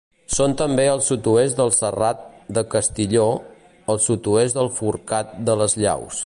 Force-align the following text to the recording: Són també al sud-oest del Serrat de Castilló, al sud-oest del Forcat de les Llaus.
Són 0.35 0.53
també 0.59 0.85
al 0.93 1.03
sud-oest 1.07 1.59
del 1.59 1.69
Serrat 1.75 2.23
de 2.59 2.63
Castilló, 2.73 3.27
al 3.95 4.01
sud-oest 4.07 4.61
del 4.61 4.73
Forcat 4.81 5.37
de 5.51 5.61
les 5.63 5.79
Llaus. 5.85 6.17